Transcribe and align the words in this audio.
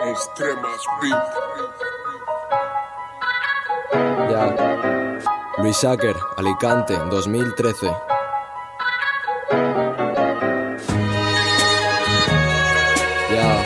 Extremas 0.00 0.84
Beat. 1.02 1.14
Ya. 4.30 4.54
Luis 5.58 5.84
Acker, 5.84 6.14
Alicante, 6.36 6.96
2013. 7.10 7.86
Ya. 13.30 13.64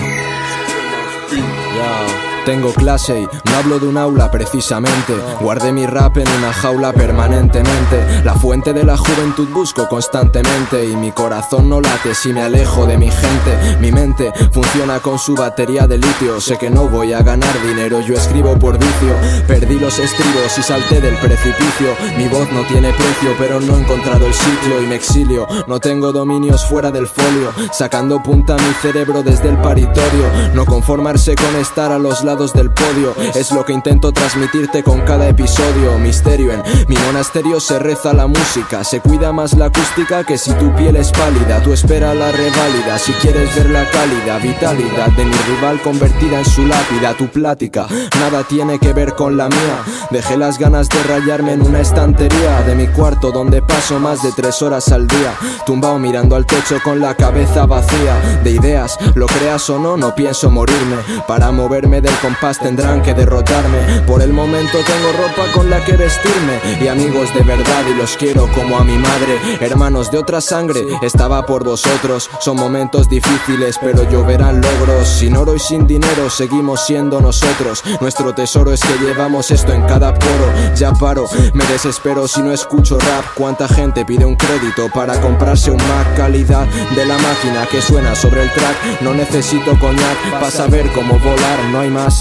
Ya. 1.77 2.22
Tengo 2.45 2.73
clase 2.73 3.21
y 3.21 3.25
no 3.51 3.57
hablo 3.57 3.79
de 3.79 3.87
un 3.87 3.97
aula 3.97 4.29
precisamente. 4.29 5.15
Guardé 5.41 5.71
mi 5.71 5.87
rap 5.87 6.17
en 6.17 6.29
una 6.29 6.53
jaula 6.53 6.93
permanentemente. 6.93 8.23
La 8.25 8.35
fuente 8.35 8.73
de 8.73 8.83
la 8.83 8.97
juventud 8.97 9.49
busco 9.51 9.89
constantemente 9.89 10.85
y 10.85 10.97
mi 10.97 11.13
corazón 11.13 11.69
no 11.69 11.81
late 11.81 12.17
si 12.17 12.33
me 12.33 12.43
alejo 12.43 12.85
de 12.85 12.99
mi 12.99 13.09
gente. 13.13 13.77
Mi 13.79 13.93
mente 13.93 14.33
funciona 14.51 14.99
con 14.99 15.21
su 15.21 15.37
batería 15.37 15.87
de 15.87 15.99
litio. 15.99 16.41
Sé 16.41 16.59
que 16.59 16.69
no 16.69 16.89
voy 16.89 17.13
a 17.13 17.23
ganar 17.23 17.55
dinero, 17.65 18.01
yo 18.01 18.15
escribo 18.15 18.59
por 18.59 18.77
vicio. 18.77 19.15
Perdí 19.47 19.79
los 19.79 20.01
estribos 20.01 20.59
y 20.59 20.63
salté 20.65 21.01
del 21.01 21.17
precipicio. 21.19 21.95
Mi 22.19 22.27
voz 22.27 22.51
no 22.51 22.63
tiene 22.67 22.93
precio, 22.93 23.37
pero 23.39 23.61
no 23.61 23.77
he 23.77 23.83
encontrado 23.83 24.27
el 24.27 24.35
sitio 24.35 24.83
y 24.83 24.87
me 24.89 24.97
exilio. 24.97 25.47
No 25.69 25.79
tengo 25.79 26.11
dominios 26.11 26.67
fuera 26.67 26.91
del 26.91 27.07
folio, 27.07 27.53
sacando 27.73 28.21
punta 28.21 28.57
mi 28.57 28.75
cerebro 28.81 29.23
desde 29.23 29.49
el 29.49 29.59
paritorio. 29.59 30.27
No 30.55 30.67
conformarse 30.67 31.37
con 31.37 31.55
estar 31.55 31.93
a 31.93 31.99
los 31.99 32.25
lados 32.25 32.32
del 32.33 32.71
podio. 32.71 33.15
Es 33.35 33.53
lo 33.53 33.63
que 33.63 33.75
intento 33.75 34.11
transmitirte 34.11 34.83
con 34.83 35.03
cada 35.03 35.29
episodio. 35.29 35.99
Misterio 35.99 36.53
en 36.53 36.63
mi 36.89 36.97
monasterio 36.97 37.61
se 37.61 37.79
reza 37.79 38.15
la 38.15 38.27
música. 38.27 38.85
Se 38.85 39.01
cuida 39.01 39.33
más 39.33 39.53
la 39.53 39.67
acústica 39.67 40.25
que 40.25 40.39
si 40.39 40.51
tu 40.55 40.75
piel 40.75 40.97
es 40.97 41.13
pálida. 41.13 41.63
Tú 41.63 41.75
espera 41.75 42.15
la 42.15 42.33
reválida. 42.33 42.99
Si 42.99 43.13
quieres 43.13 43.55
ver 43.55 43.69
la 43.69 43.89
cálida 43.91 44.39
vitalidad 44.39 45.09
De 45.11 45.27
mi 45.27 45.35
rival 45.35 45.83
convertida 45.83 46.39
en 46.39 46.47
su 46.47 46.67
lápida 46.67 47.15
Tu 47.19 47.29
plática. 47.29 47.87
Nada 48.19 48.45
tiene 48.45 48.79
que 48.79 48.95
ver 48.95 49.15
con 49.15 49.37
la 49.37 49.49
mía. 49.49 49.85
Dejé 50.11 50.39
las 50.39 50.59
ganas 50.59 50.89
de 50.89 51.03
rayarme 51.03 51.53
en 51.53 51.63
una 51.67 51.81
estantería 51.81 52.63
De 52.63 52.75
mi 52.75 52.87
cuarto 52.87 53.31
donde 53.31 53.61
paso 53.61 54.01
más 54.01 54.23
de 54.23 54.33
tres 54.33 54.63
horas 54.63 54.91
al 54.91 55.07
día. 55.07 55.35
Tumbado 55.67 55.99
mirando 55.99 56.35
al 56.35 56.47
techo 56.47 56.79
con 56.83 56.99
la 56.99 57.15
cabeza 57.15 57.67
vacía. 57.67 58.19
De 58.43 58.53
ideas, 58.53 58.97
lo 59.15 59.27
creas 59.27 59.69
o 59.69 59.79
no, 59.79 59.99
no 59.99 60.15
pienso 60.15 60.51
morirme. 60.51 60.97
Para 61.29 61.53
moverme 61.53 62.01
del 62.01 62.15
compás 62.23 62.59
tendrán 62.61 63.03
que 63.03 63.15
derrotarme. 63.15 64.01
Por 64.07 64.23
el 64.23 64.33
momento 64.33 64.79
tengo 64.87 65.13
ropa 65.13 65.53
con 65.53 65.69
la 65.69 65.85
que 65.85 65.97
vestirme 65.97 66.61
y 66.81 66.87
amigos 66.87 67.35
de 67.35 67.43
verdad 67.43 67.83
y 67.91 67.95
los 67.95 68.17
quiero 68.17 68.49
como 68.53 68.79
a 68.79 68.85
mi 68.85 68.97
madre. 68.97 69.59
Hermanos 69.61 70.11
de 70.11 70.19
otra 70.19 70.41
sangre, 70.41 70.87
estaba 71.03 71.45
por 71.45 71.65
vosotros. 71.65 72.31
Son 72.41 72.57
momentos 72.57 73.09
difíciles, 73.09 73.77
pero 73.81 74.09
lloverán 74.09 74.61
logros. 74.61 75.09
Sin 75.09 75.37
oro 75.37 75.57
y 75.57 75.59
sin 75.59 75.87
dinero, 75.87 76.31
seguimos 76.31 76.87
siendo 76.87 77.21
nosotros. 77.21 77.83
Nuestro 78.01 78.35
tesoro 78.35 78.73
es 78.73 78.81
que 78.81 79.05
llevamos 79.05 79.51
esto 79.51 79.73
en 79.73 79.83
cada 79.83 80.15
poro. 80.15 80.53
Ya 80.77 80.93
paro, 80.93 81.27
me 81.55 81.65
desespero 81.67 82.29
si 82.29 82.41
no 82.41 82.53
escucho 82.53 82.99
rap. 82.99 83.25
Cuánta 83.35 83.67
gente 83.67 84.05
pide 84.05 84.25
un 84.25 84.37
crédito 84.37 84.89
para 84.95 85.21
comprarse 85.21 85.73
un 85.73 85.79
Mac. 85.79 86.17
Calidad 86.17 86.67
de 86.95 87.05
la 87.05 87.19
máquina 87.19 87.67
que 87.69 87.83
suena 87.83 88.15
sobre 88.15 88.45
el 88.45 88.53
track. 88.53 89.01
No 89.01 89.13
necesito 89.13 89.77
coñac 89.81 90.31
para 90.33 90.51
saber 90.51 90.89
cómo 90.93 91.19
volar, 91.19 91.59
no 91.73 91.81
hay 91.81 91.91
más 91.91 92.12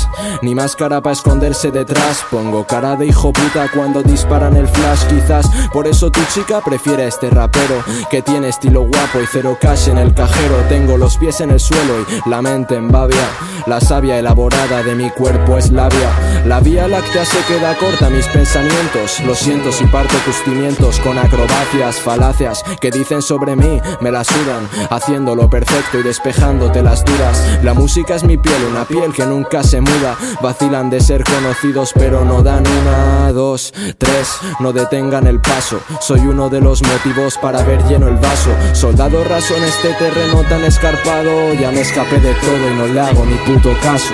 ni 0.42 0.56
máscara 0.56 1.02
para 1.02 1.14
esconderse 1.14 1.72
detrás. 1.72 2.24
Pongo 2.30 2.66
cara 2.66 2.96
de 2.96 3.08
hijo 3.08 3.32
puta 3.34 3.70
cuando 3.74 4.02
disparan 4.04 4.56
el 4.56 4.68
flash, 4.68 5.06
quizás 5.08 5.50
por 5.72 5.88
eso 5.88 6.12
tu 6.12 6.22
chica 6.34 6.62
prefiere 6.62 7.04
a 7.04 7.08
este 7.08 7.30
rapero 7.30 7.84
que 8.10 8.22
tiene 8.22 8.50
estilo 8.50 8.82
guapo 8.82 9.20
y 9.22 9.26
cero 9.32 9.58
cash 9.60 9.90
en 9.90 9.98
el 9.98 10.14
cajero. 10.14 10.56
Tengo 10.70 10.98
los 10.98 11.18
pies 11.18 11.42
en 11.42 11.52
el 11.52 11.60
suelo 11.60 12.02
y 12.02 12.30
la 12.30 12.42
mente 12.42 12.76
en 12.76 12.92
babia. 12.92 13.28
La 13.68 13.80
savia 13.80 14.18
elaborada 14.18 14.82
de 14.84 14.96
mi 14.96 15.10
cuerpo 15.10 15.58
es 15.58 15.72
labia. 15.72 16.10
La 16.46 16.60
vía 16.60 16.88
láctea 16.88 17.26
se 17.26 17.38
queda 17.46 17.76
corta, 17.76 18.10
mis 18.10 18.28
pensamientos. 18.28 19.20
Lo 19.26 19.36
siento 19.36 19.72
si 19.72 19.86
parto 19.86 20.16
tus 20.26 20.36
cimientos 20.44 21.00
con 21.00 21.18
acrobacias, 21.18 21.98
falacias 21.98 22.64
que 22.80 22.92
dicen 22.92 23.22
sobre 23.22 23.56
mí, 23.56 23.80
me 24.00 24.12
la 24.12 24.24
sudan, 24.24 24.68
haciéndolo 24.90 25.50
perfecto 25.50 26.00
y 26.00 26.04
despejándote 26.04 26.82
las 26.82 27.06
duras. 27.06 27.60
La 27.64 27.74
música 27.74 28.16
es 28.16 28.24
mi 28.24 28.38
piel, 28.38 28.64
una 28.70 28.86
piel 28.86 29.14
que 29.14 29.26
nunca 29.26 29.64
se 29.64 29.82
muda. 29.82 30.18
Vacilan 30.42 30.90
de 30.90 31.00
ser 31.00 31.24
conocidos, 31.24 31.92
pero 31.94 32.26
no 32.26 32.42
dan 32.42 32.64
una, 32.66 33.21
dos, 33.34 33.74
tres. 33.98 34.40
No 34.60 34.74
detengan 34.74 35.28
el 35.28 35.40
paso. 35.42 35.80
Soy 36.00 36.22
uno 36.22 36.50
de 36.50 36.62
los 36.62 36.82
motivos 36.82 37.38
para 37.38 37.64
ver 37.64 37.84
lleno 37.86 38.08
el 38.08 38.16
vaso. 38.16 38.52
Soldado 38.74 39.24
raso 39.24 39.56
en 39.56 39.64
este 39.64 39.94
terreno 39.94 40.44
tan 40.50 40.64
escarpado. 40.64 41.54
Ya 41.54 41.72
me 41.72 41.82
escapé 41.82 42.20
de 42.20 42.34
todo 42.36 42.72
y 42.72 42.76
no 42.76 42.88
le 42.88 43.00
hago 43.00 43.26
ni 43.26 43.36
puto 43.36 43.74
caso. 43.82 44.14